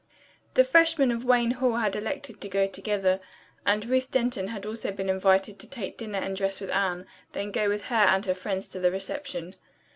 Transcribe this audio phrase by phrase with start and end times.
[0.55, 3.19] The freshmen of Wayne Hall had elected to go together,
[3.67, 7.51] and Ruth Denton had also been invited to take dinner and dress with Anne, then
[7.51, 9.53] go with her and her friends to the reception.